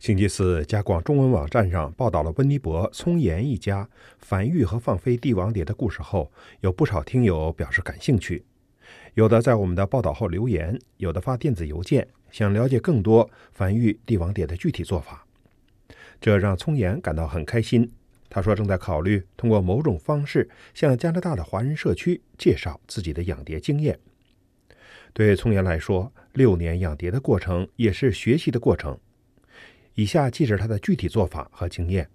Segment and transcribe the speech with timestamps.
[0.00, 3.86] 星期四，加广中文网站上报道了温尼伯葱岩一家
[4.18, 8.42] 繁育和放飞帝王蝶的故事后，有不少听友表示感兴趣，
[9.12, 15.26] 有的在我们的报道后留言，有的发电子邮件，想了解更多繁育帝王蝶的具体做法。
[16.18, 17.92] 这让聪岩感到很开心。
[18.30, 23.98] 他说，正在考虑通过某种方式向加拿大的华人社区介绍自己的养蝶经验。
[25.12, 28.98] 对聪岩来说，六年养蝶的过程也是学习的过程。
[30.00, 32.08] 以下记着他的具体做法和经验。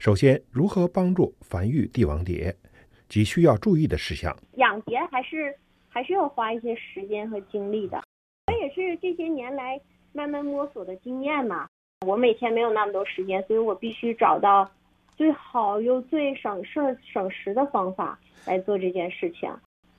[0.00, 2.52] 首先，如何帮助繁育帝王蝶
[3.08, 4.36] 及需要注意的事项。
[4.56, 5.56] 养蝶还是
[5.88, 8.02] 还是要花一些时间和精力的，
[8.48, 9.80] 我也是这些年来
[10.12, 11.68] 慢慢摸索的经验嘛。
[12.04, 14.68] 我每天没有那么多时间，所以我必须找到
[15.16, 19.48] 最好又最省事、省时的方法来做这件事情。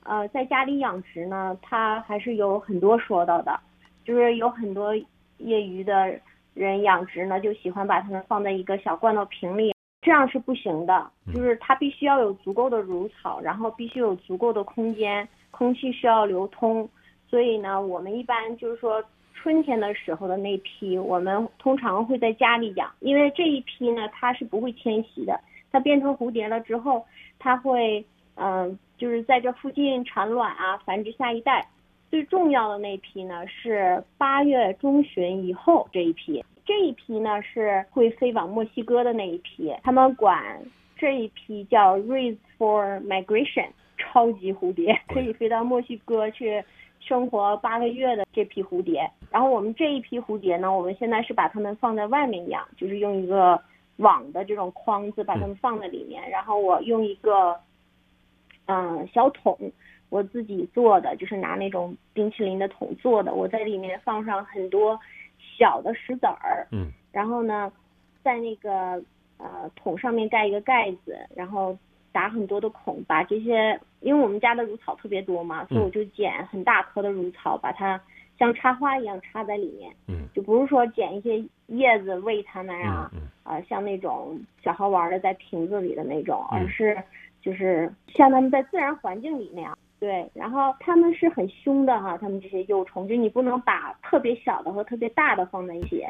[0.02, 3.58] 呃，在家里养殖呢，它还是有很多说道的，
[4.04, 4.94] 就是有很多
[5.38, 6.20] 业余的。
[6.56, 11.10] 人养殖呢，就喜欢把它们放在一个小罐头瓶里，这样是不行的。
[11.34, 16.88] 就是它必须要有足够的乳草，然后必须有足够的空间，空气需要流通。
[17.28, 19.04] 所以呢，我们一般就是说
[19.34, 25.38] 春天的时候的那批，我们通常会在家里养，因为这一批呢，它是不会迁徙的。
[25.70, 27.04] 它变成蝴蝶了之后，
[27.38, 28.02] 它会
[28.36, 31.68] 嗯，就是在这附近产卵啊，繁殖下一代。
[32.08, 40.62] 最重要的那批呢是八月中旬以后这一批，这一批呢是会飞往墨西哥的那一批，他们管
[40.96, 43.66] 这一批叫 raise for migration
[43.98, 46.62] 超级蝴蝶，可以飞到墨西哥去
[47.00, 49.10] 生活八个月的这批蝴蝶。
[49.30, 53.60] 然后我们这一批蝴蝶呢，我们现在是把它们放在外面养，就是用一个
[53.96, 57.58] 网的这种筐子把它们放在里面，然后我用一个
[58.66, 59.58] 嗯小桶。
[60.08, 64.98] 我自己做的就是拿那种冰淇淋的桶做的，我在里面放上很多
[65.38, 67.72] 小的石子儿，嗯，然后呢，
[68.22, 69.02] 在那个
[69.38, 71.76] 呃桶上面盖一个盖子，然后
[72.12, 78.00] 打很多的孔，把这些，因为我们家的乳草特别多嘛，所以我就剪很大颗的乳草，把它
[78.38, 83.10] 像插花一样插在里面，嗯，就不是说剪一些叶子喂它们啊，
[83.42, 86.96] 啊，像那种小孩玩的在瓶子里的那种，而是
[87.42, 89.76] 就是像他们在自然环境里那样。
[89.98, 96.04] 对，然后它们是很凶的哈，它们这些幼虫，就你不能把特别小的和特别大的放在一起。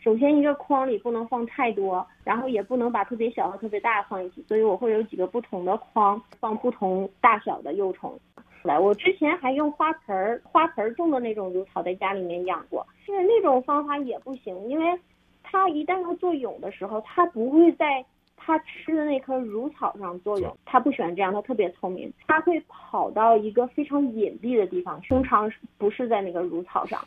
[0.00, 8.16] 首先一个筐里不能放太多，然后也不能把特别小和特别大的放一起，所以我会有几个不同的筐放不同大小的幼虫。
[8.62, 14.98] 来，我之前还用花盆儿、花盆儿种的那种乳草在家里面养过，因为那种方法也不行，因为
[15.42, 18.04] 它一旦要做蛹的时候，它不会在。
[18.36, 27.00] 它吃的那颗乳草上作用，它不喜欢这样，它特别聪明，它会跑到一个非常隐蔽的地方，通常不是在那个乳草上。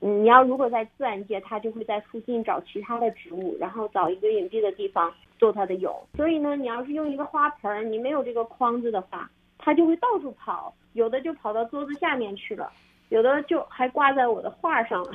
[0.00, 6.06] 你要如果在自然界，它就会在附近找其他的植物，然后找一个隐蔽的地方做它的蛹。
[6.14, 12.70] 所以呢，你要是用一个花盆，你没有这个框子的话，它就会到处跑，有的就跑到桌子下面去了，
[13.08, 15.12] 有的就还挂在我的画上了，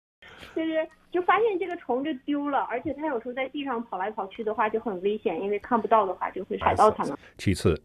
[0.54, 0.88] 就是。
[1.10, 7.16] 就发现这个虫就丢了，而且它有时候在地上跑来跑去的话就很危险，因为看不到的话就会踩到它们。
[7.36, 7.80] 其次，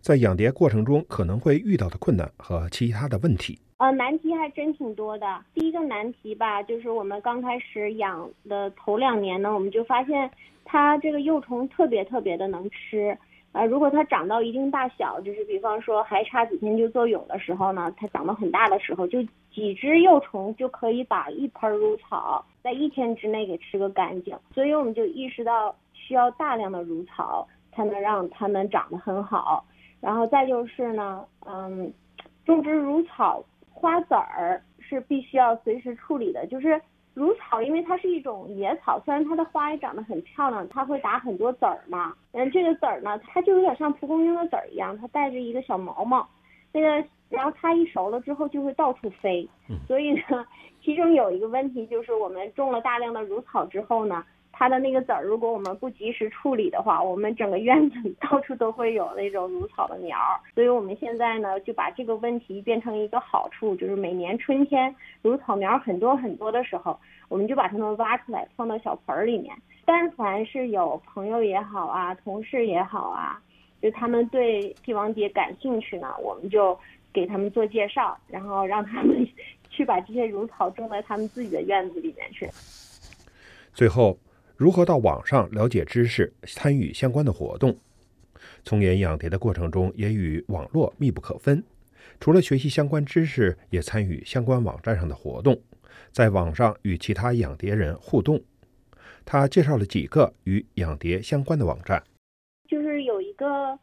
[0.00, 3.58] 在养蝶过程中可能会遇到的困难和其他的问题。
[3.78, 5.44] 呃，难题还真挺多的。
[5.54, 10.30] 第一个难题吧，就是我们刚开始养的头两年呢，我们就发现
[10.64, 13.18] 它这个幼虫特别特别的能吃。
[13.50, 19.18] 呃，如果它长到一定大小，就是比方说还差几天就做蛹的时候呢，它长到很大的时候，就
[19.52, 24.36] 几只幼虫就可以把一盆乳草在一天之内给吃个干净。
[24.52, 29.64] 所以我们就意识到需要大量的乳草才能让它们长得很好。
[30.00, 31.92] 然后再就是呢，嗯，
[32.44, 36.80] 种植乳草花籽儿是必须要随时处理的，就是。
[37.14, 42.14] 乳草，因为它是一种野草，虽然它的花也长得很漂亮，它会打很多籽儿嘛。
[42.32, 46.26] 嗯，这个籽儿呢，它就有点像蒲公英的籽儿一样，它带着一个小毛毛。
[46.72, 49.48] 那个，然后它一熟了之后就会到处飞。
[49.88, 50.46] 所以呢，
[50.84, 54.24] 其中有一个问题就是，我们种了大量的乳草之后呢。
[54.54, 60.38] 它的那个籽儿，如果我们不及时处理的话，我们整个院子里 到处都会有那种乳草的苗儿。
[60.54, 66.96] 所以我们现在呢，就把这个问题变成一个好处，就是每年春天乳草苗很多很多的时候，
[67.30, 69.56] 我们就把它们挖出来，放到小盆儿里面。
[69.86, 73.40] 但凡是有朋友也好啊，同事也好啊，
[73.80, 76.78] 就他们对帝王蝶感兴趣呢，我们就
[77.12, 79.26] 给他们做介绍，然后让他们
[79.70, 82.48] 去把这些乳草种在他们自己的院子里面去。
[83.72, 84.18] 最后。
[84.54, 87.76] 如何到网上了解知识、参与相关的活动？
[88.62, 91.64] 从研养蝶的过程中也与网络密不可分。
[92.20, 95.60] 除了学习相关知识，也参与相关网站上的活动，
[96.12, 98.40] 在网上与其他养蝶人互动。
[99.24, 102.00] 他介绍了几个与养蝶相关的网站，
[102.68, 103.76] 就是有一个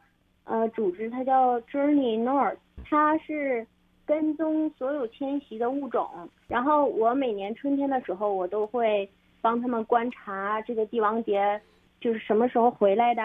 [0.44, 2.56] 呃组织，它叫 Journey North，
[2.90, 3.64] 它是
[4.04, 6.06] 跟踪所有迁徙的物种。
[6.48, 9.08] 然后我每年春天的时候，我都会
[9.40, 11.60] 帮他们观察这个帝王蝶。
[12.00, 13.22] 就是什么时候回来的，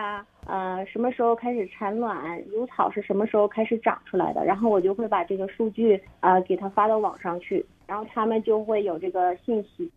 [0.48, 9.90] 呃，什么时候开始产卵，乳草是什么时候开始长出来的，然后我就会把这个数据啊给他发到网上去，然后他们就会有这个信息。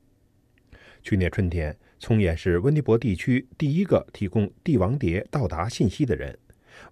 [1.03, 6.39] 去年春天，聪岩是温尼伯地区第一个提供帝王蝶到达信息的人，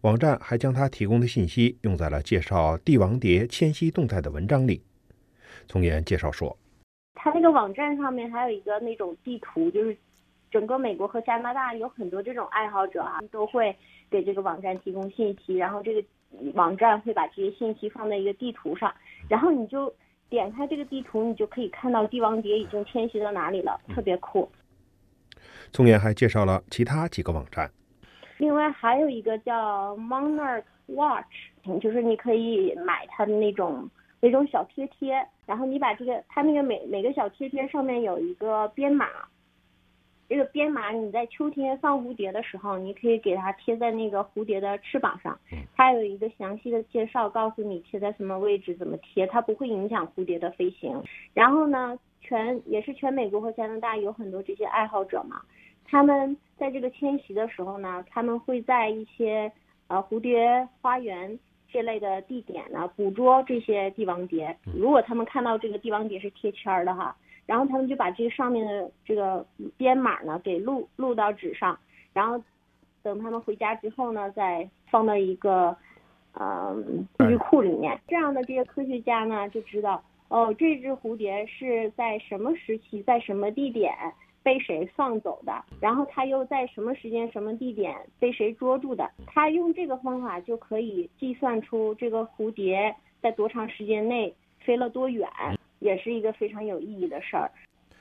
[0.02, 4.82] 网站还将他提供的信息用在了介绍帝王蝶迁徙动态的文章里。
[5.66, 6.56] 聪岩介绍说，
[7.14, 9.96] 他那个网站上面还有一个那种地图，就是。
[10.48, 13.76] 整个美国和加拿大有很多这种爱好者啊，都会
[14.08, 16.02] 给这个网站提供信息，然后这个
[16.54, 18.94] 网站会把这些信息放在一个地图上，
[19.28, 19.92] 然后你就
[20.30, 24.48] 点开这个地图，你就可以看到帝王蝶已经迁徙到哪里了，特别酷。
[25.72, 27.70] 宗岩还介绍了其他几个网站，
[28.38, 33.88] 另外还有一个叫 Monarch Watch，就是你可以买它的那种
[34.20, 39.06] 那种小贴贴，然后你把这个它那个每每个小贴贴上面有一个编码。
[40.28, 45.38] 这个编码你在秋天放蝴蝶的时候，你可以给它贴在那个蝴蝶的翅膀上，
[45.76, 51.00] 它有一个详细的介绍，告诉你贴在什么位置，怎么贴，它不会影响蝴蝶的飞行。
[51.32, 55.40] 然后呢，全也是全美国和加拿大有很多这些爱好者嘛，
[55.86, 59.50] 他们在这个迁徙的时候呢，他们会在一些
[59.88, 61.38] 呃蝴蝶花园
[61.70, 64.56] 这类的地点呢捕捉这些帝王蝶。
[64.74, 67.16] 如果他们看到这个帝王蝶是贴签儿的哈。
[67.46, 69.46] 然后他们就把这个上面的这个
[69.76, 71.78] 编码呢给录录到纸上，
[72.12, 72.42] 然后
[73.04, 75.76] 等他们回家之后呢，再放到一个
[76.32, 76.74] 呃
[77.16, 78.00] 数据库里面。
[78.08, 83.94] 这样的这些科学家呢就知道，哦，这只蝴蝶是在什么时期在什么地点
[84.46, 89.10] 被谁放走的，然后它又在什么时间什么地点被谁捉住的。
[89.26, 95.28] 他用这个方法就可以计算出这个蝴蝶在多长时间内飞了多远。
[95.78, 97.50] 也是一个非常有意义的事儿，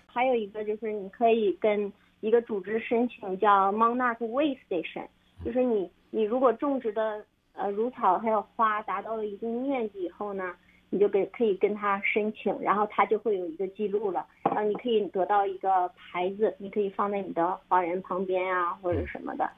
[0.06, 5.08] 还有一个就是你可以跟一个组织申请叫 Monarch Way Station，
[5.44, 10.56] 就是你你如果种植的呃乳草还有花达到了一定面积以后呢，
[10.90, 19.50] 你就给可以跟他申请，然后他就会有一个记录了，然后你可以得到一个牌子，你可以放在你的花园旁边啊或者什么的。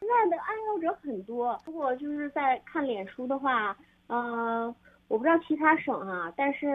[0.00, 3.76] 现在的爱好者很多，如果就是在看脸书的话，
[4.08, 4.74] 嗯。
[5.06, 6.66] 我不知道其他省啊，但是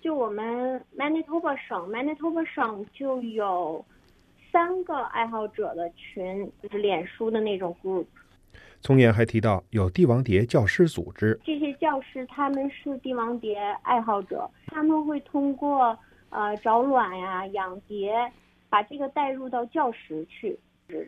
[0.00, 3.84] 就我们 Manitoba 省，Manitoba 省就有
[4.52, 8.06] 三个爱好者的群，就是脸书的那种 group。
[8.80, 15.98] 从言还提到有帝王蝶教师组织，这些教师他们是帝王蝶爱好者，他们会通过
[16.34, 18.30] 呃找卵呀、养蝶，
[18.68, 20.58] 把这个带入到教室去，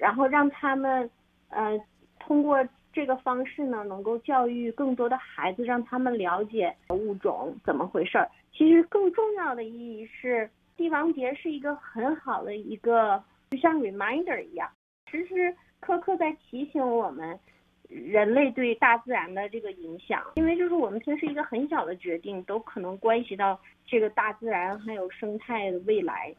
[0.00, 1.10] 然后让他们
[1.50, 1.78] 呃
[2.18, 2.66] 通过。
[2.92, 8.26] 这个方式呢，能够教育更多的孩子，让他们了解物种怎么回事儿。
[8.54, 14.70] 其实更重要的意义是，帝王蝶是一个很好的一个，就像 reminder 一样，
[15.10, 17.38] 时时刻刻在提醒我们
[17.88, 20.22] 人类对大自然的这个影响。
[20.36, 26.34] 因为就是我们平时一个很小的决定，都可能关系到这个大自然还有生态的未来。